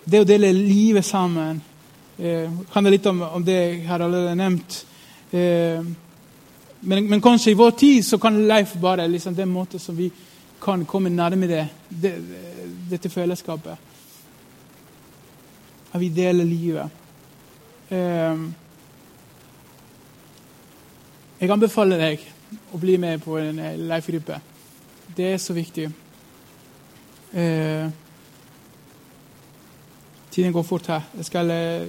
[0.07, 1.59] Det å dele livet sammen
[2.21, 4.75] Eh, handler litt om, om, det jeg har allerede nevnt.
[5.33, 5.85] Eh,
[6.81, 10.11] men, men, kanskje i vår tid så kan Leif bare liksom den måten som vi
[10.61, 12.13] kan komme nærme det, det,
[12.91, 13.89] dette fellesskapet.
[15.93, 16.99] At vi deler livet.
[17.89, 18.45] Eh,
[21.41, 22.29] jeg anbefaler deg
[22.69, 24.43] å bli med på en Leif-gruppe.
[25.17, 25.89] Det er så viktig.
[27.33, 27.89] Eh,
[30.31, 31.09] Tiden går fort her.
[31.17, 31.89] Jeg skal eh,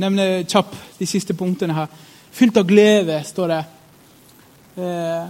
[0.00, 1.88] nevne kjapp de siste punktene her.
[2.32, 3.60] Fylt av glede, står det.
[4.80, 5.24] Eh,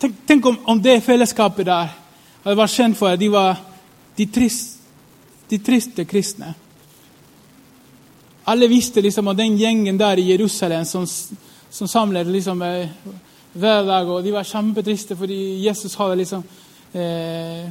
[0.00, 1.90] tenk, tenk om, om, det fellesskapet der
[2.44, 3.58] hadde vært kjent for at de var
[4.16, 4.78] de, trist,
[5.50, 6.54] de triste kristne.
[8.48, 12.88] Alle visste liksom at den gjengen der i Jerusalem som, som samlet liksom, eh,
[13.52, 16.42] hver dag, og de var kjempetriste fordi Jesus hadde liksom
[16.94, 17.68] eh,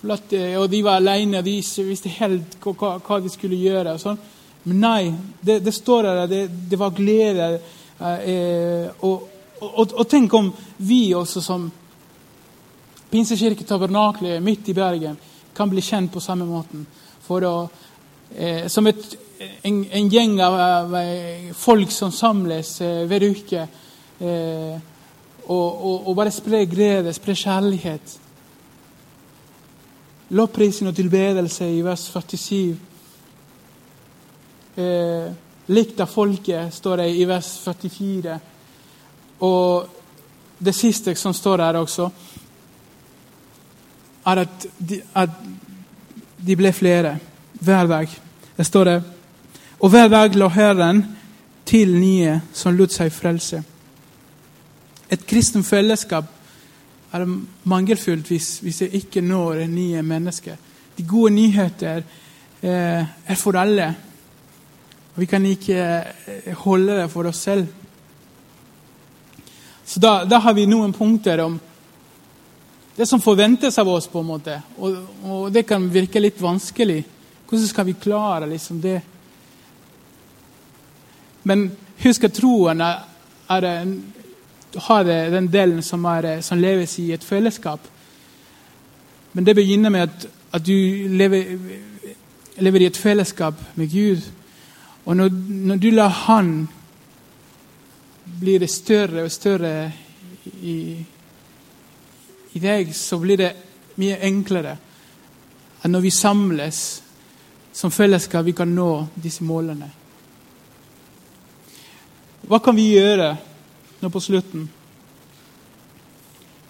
[0.00, 1.56] forlatt Og de var alene, og de
[1.88, 3.96] visste helt hva, hva de skulle gjøre.
[3.96, 4.20] og sånn.
[4.64, 7.48] Men nei, det, det står her det, det var glede.
[8.00, 9.26] Eh, og,
[9.60, 11.66] og, og, tenk om vi også som
[13.10, 15.18] Pinsekirke Tabernaklet midt i Bergen
[15.54, 16.86] kan bli kjent på samme måten.
[17.26, 17.52] For å,
[18.34, 19.04] eh, som et,
[19.62, 20.96] en, en, gjeng av, av,
[21.60, 23.68] folk som samles eh, hver uke.
[24.18, 24.90] Eh,
[25.44, 28.16] og, og bare spre glede, spre kjærlighet.
[30.34, 32.93] Lovprisen og tilbedelse i vers 47
[34.76, 35.32] eh,
[35.66, 38.38] likt av folket, står det i vers 44.
[39.46, 39.88] Og
[40.58, 42.08] det siste som står her også,
[44.24, 45.40] er at de, at
[46.46, 47.18] de ble flere
[47.60, 48.08] hver dag.
[48.56, 49.02] Det står det
[49.80, 51.02] Og hver dag la Herren
[51.66, 53.58] til nye som lot seg frelse.
[55.10, 56.30] Et kristent fellesskap
[57.12, 57.26] er
[57.64, 60.56] mangelfullt hvis, hvis det ikke når nye mennesker.
[60.96, 62.02] De gode nyheter
[62.62, 63.90] eh, er for alle.
[65.14, 67.66] Vi kan ikke eh, holde det for oss selv.
[69.84, 71.58] Så da, da, har vi noen punkter om
[72.96, 74.06] det som forventes av oss.
[74.06, 74.60] på en måte.
[74.78, 77.04] Og, og det kan virke litt vanskelig.
[77.48, 79.00] Hvordan skal vi klare liksom det?
[81.42, 81.68] Men
[82.02, 83.02] husk at troen er,
[83.52, 83.66] er
[84.76, 87.80] har den delen som, er, som, leves i et fellesskap.
[89.32, 90.72] Men det begynner med at, at du
[91.08, 91.58] lever,
[92.58, 94.22] lever i et fellesskap med Gud.
[95.04, 95.28] Og når,
[95.68, 96.68] når du lar Han
[98.40, 99.92] bli det større og større
[100.62, 100.96] i,
[102.52, 103.52] i deg, så blir det
[104.00, 104.76] mye enklere
[105.84, 106.78] enn når vi samles
[107.74, 108.88] som fellesskap, vi kan nå
[109.20, 109.90] disse målene.
[112.48, 113.34] Hva kan vi gjøre
[114.00, 114.62] nå på slutten?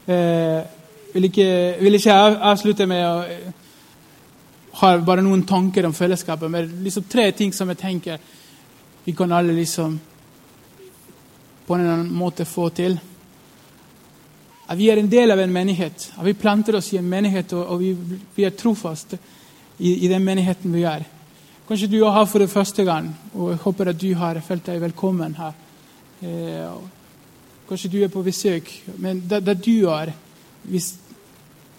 [0.07, 0.61] Eh,
[1.15, 2.17] vil ikke, vil ikke
[2.51, 3.15] avslutte med å
[4.75, 6.51] har bare noen tanker om fellesskapet.
[6.51, 8.19] Men liksom tre ting som jeg tenker
[9.05, 10.01] vi kan alle liksom
[11.67, 12.97] på en eller annen måte få til.
[14.67, 16.13] At vi er en del av en menighet.
[16.17, 17.93] At vi planter oss i en menighet, og, og vi,
[18.35, 19.19] vi, er trofaste
[19.79, 21.05] i, i, den menigheten vi er.
[21.69, 24.67] Kanskje du er her for det første gang, og jeg håper at du har følt
[24.67, 25.55] deg velkommen her.
[26.25, 26.75] Eh,
[27.69, 30.13] kanskje du er på besøk, men der, der du er
[30.65, 30.95] Hvis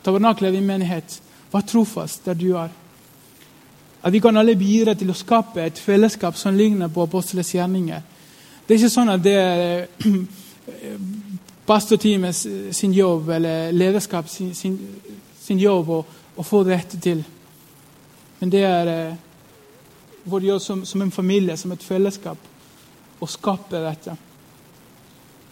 [0.05, 2.69] tabernaklet er din menighet, vær trofast der du er.
[4.05, 8.01] At vi kan alle bidra til å skape et fellesskap som ligner på apostelens gjerninger.
[8.67, 9.87] Det er ikke sånn at det er
[11.65, 12.35] pastorteamet
[12.75, 14.77] sin jobb eller lederskap sin, sin,
[15.41, 15.99] sin jobb å,
[16.35, 17.23] å, få dette til.
[18.39, 19.15] Men det er eh,
[20.29, 22.37] vår jobb som, som, en familie, som et fellesskap,
[23.19, 24.15] å skape dette.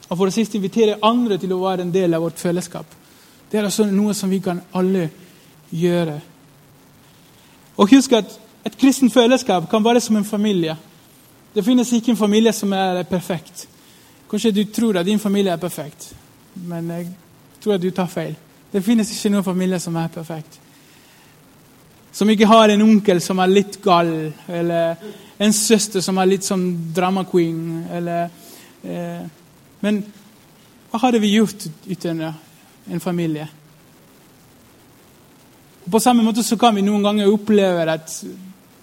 [0.09, 2.85] Og for det siste invitere andre til å være en del av vårt fellesskap.
[3.49, 5.07] Det er altså noe som vi kan alle
[5.73, 6.19] gjøre.
[7.81, 10.75] Og husk at et kristent fellesskap kan være som en familie.
[11.55, 13.67] Det finnes ikke en familie som er perfekt.
[14.29, 16.15] Kanskje du tror at din familie er perfekt,
[16.55, 17.07] men jeg
[17.61, 18.35] tror at du tar feil.
[18.73, 20.59] Det finnes ikke noen familie som er perfekt.
[22.13, 24.09] Som ikke har en onkel som er litt gal,
[24.47, 24.95] eller
[25.39, 26.63] en søster som er litt som
[26.95, 27.85] drama queen.
[27.91, 28.29] Eller,
[28.83, 29.21] eh,
[29.81, 30.03] men
[30.89, 33.47] hva hadde vi gjort uten en familie?
[35.91, 38.23] På samme måte så kan vi noen ganger oppleve at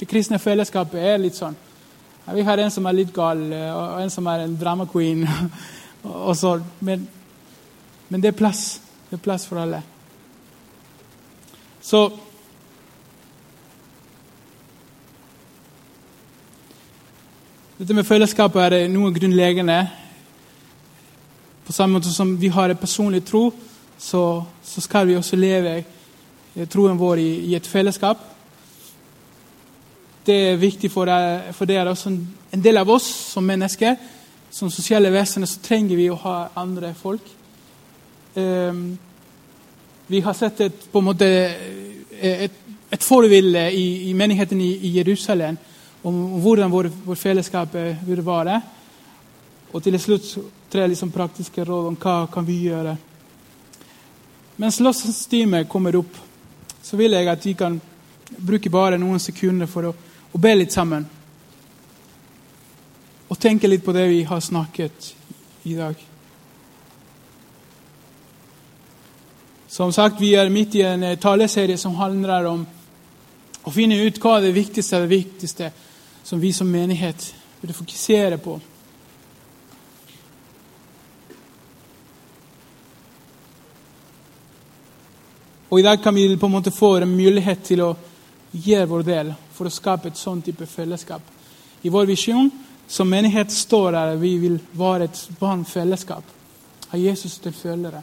[0.00, 1.56] det kristne fellesskapet er litt sånn.
[2.32, 5.26] Vi har en som er litt gal, eh, og en som er en drama queen.
[6.28, 7.04] og så, men,
[8.08, 8.80] men, det er plass.
[9.10, 9.82] Det er plass for alle.
[11.82, 12.08] Så
[17.80, 19.78] Dette med fellesskapet er noe grunnleggende.
[21.64, 23.46] På samme måte som vi har en personlig tro,
[23.96, 24.24] så,
[24.64, 25.78] så skal vi også leve
[26.68, 28.20] troen vår i, i et fellesskap.
[30.30, 31.88] Det er viktig for, deg, for dere.
[31.88, 32.10] er også
[32.54, 33.96] en del av oss som mennesker.
[34.50, 37.26] Som sosiale vesener så trenger vi å ha andre folk.
[38.36, 38.92] Um,
[40.06, 41.26] vi har sett et, på en måte,
[42.20, 42.60] et,
[42.94, 45.58] et forbilde i, i, menigheten i, i, Jerusalem
[46.06, 47.74] om hvordan vår, vår fellesskap
[48.04, 48.60] burde være.
[49.72, 50.28] Og til slutt
[50.70, 52.94] tre liksom praktiske råd om hva kan vi gjøre.
[54.62, 56.22] Mens lovsangstimen kommer opp,
[56.82, 57.80] så vil jeg at vi kan
[58.38, 59.94] bruke bare noen sekunder for å,
[60.32, 61.06] å be litt sammen.
[63.30, 65.14] Og tenke litt på det vi har snakket
[65.62, 65.94] i dag.
[69.68, 72.66] Som sagt, Vi er midt i en taleserie som handler om
[73.62, 75.70] å finne ut hva er det viktigste det viktigste
[76.24, 78.60] som vi som menighet burde fokusere på.
[85.70, 87.94] Og I dag kan vi på en måte få en mulighet til å
[88.52, 91.22] gjøre vår del for å skape et sånn type fellesskap.
[91.82, 92.50] I vår visjon
[92.90, 96.24] som menighet står der vi vil være et barnfellesskap
[96.90, 98.02] av Jesus til følgere.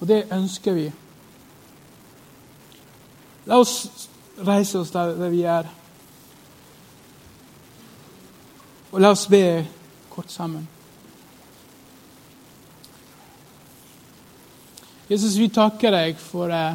[0.00, 0.86] Og det ønsker vi.
[3.46, 4.08] La oss
[4.42, 5.68] reise oss der, der vi er.
[8.92, 9.44] Og la oss be
[10.10, 10.66] kort sammen.
[15.06, 16.74] Jesus, vi takker deg for, eh,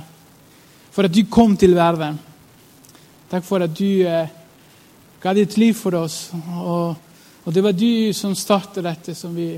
[0.91, 2.30] for at du kom til verden.
[3.31, 4.27] Takk for at du eh,
[5.23, 6.33] ga ditt liv for oss.
[6.59, 6.95] Og,
[7.45, 9.53] og det var du som startet dette som vi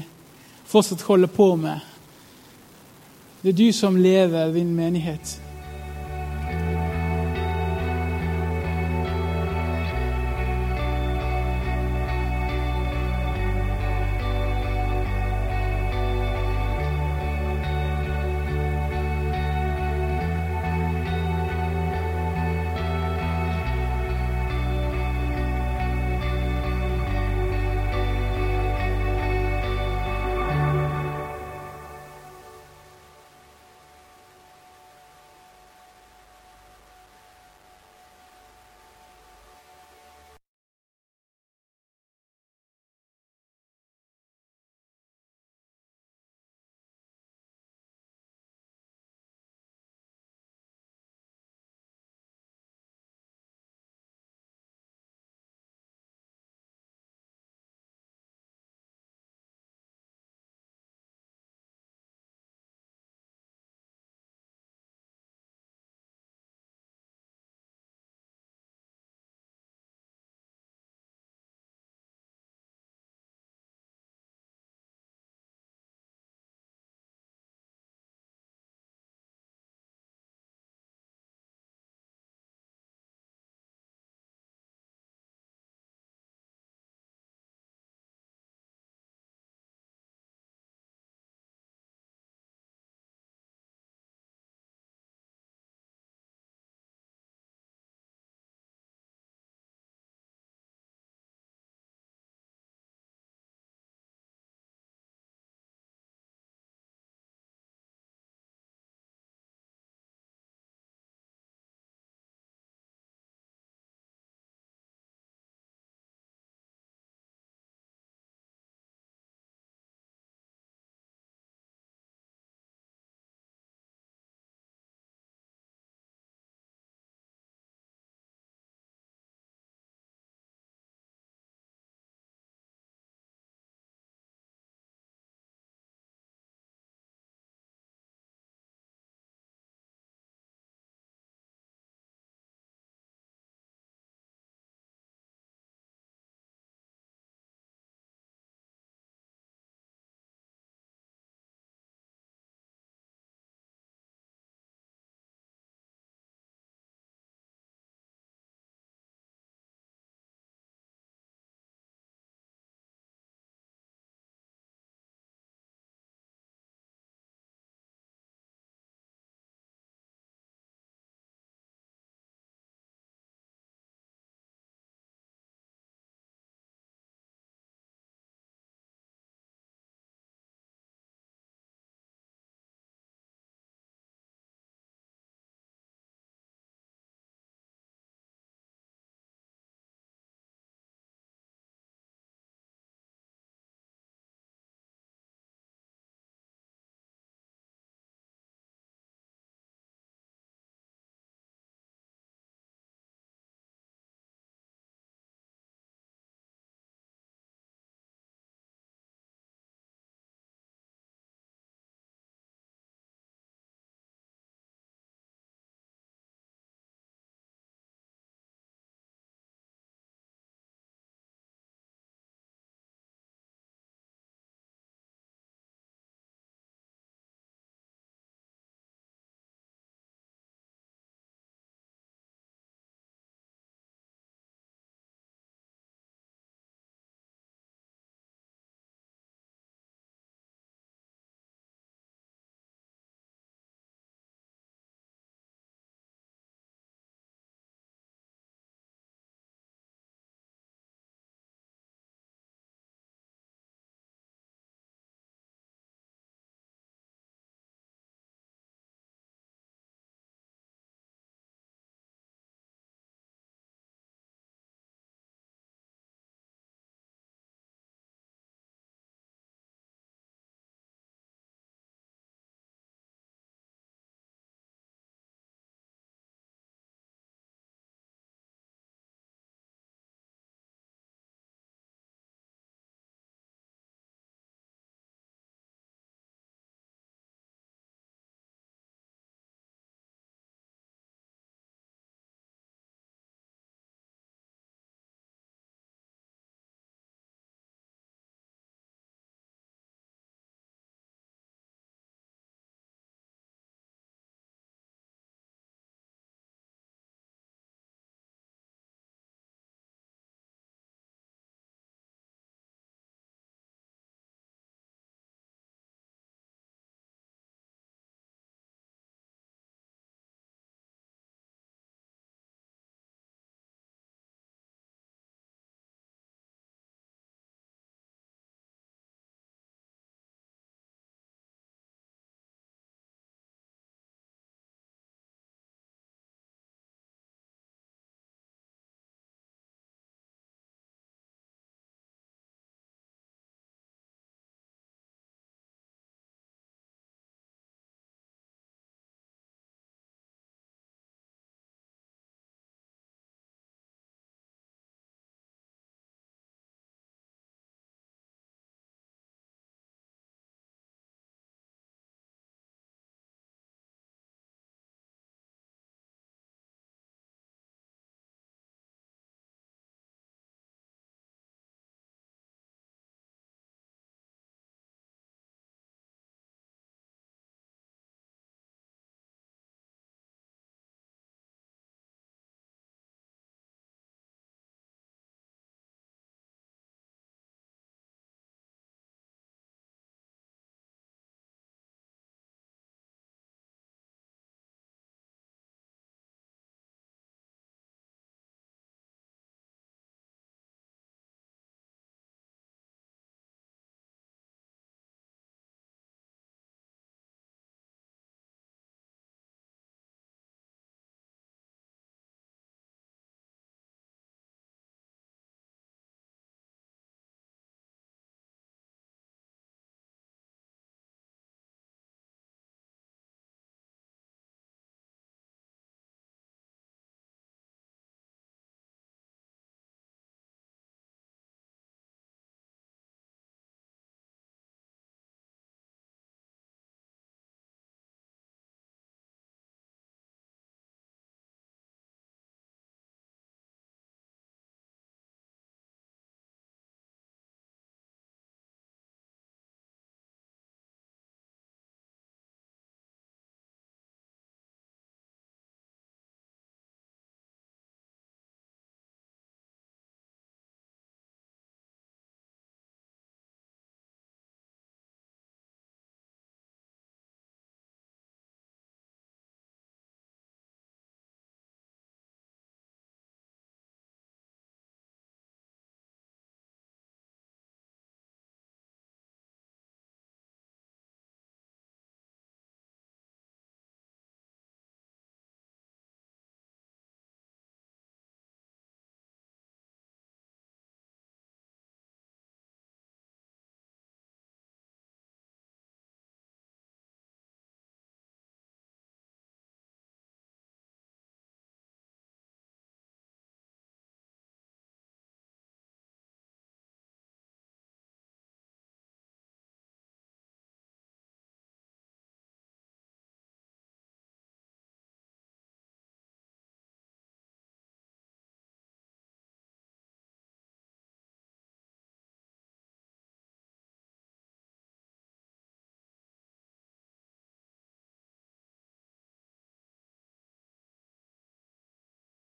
[0.69, 1.79] fortsatt holder på med.
[3.41, 5.39] Det er du som lever din menighet.